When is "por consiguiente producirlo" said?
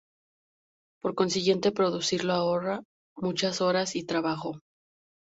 0.99-2.33